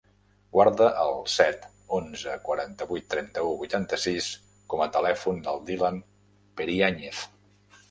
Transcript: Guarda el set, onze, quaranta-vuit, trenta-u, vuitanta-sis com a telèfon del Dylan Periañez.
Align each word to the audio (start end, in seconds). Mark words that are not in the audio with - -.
Guarda 0.55 0.85
el 1.01 1.11
set, 1.33 1.67
onze, 1.97 2.37
quaranta-vuit, 2.47 3.05
trenta-u, 3.15 3.53
vuitanta-sis 3.61 4.31
com 4.75 4.83
a 4.85 4.89
telèfon 4.99 5.47
del 5.51 5.63
Dylan 5.71 6.03
Periañez. 6.59 7.25